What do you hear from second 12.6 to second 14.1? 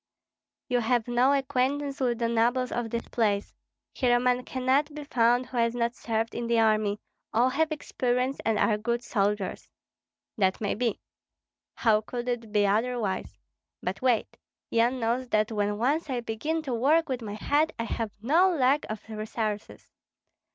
otherwise? But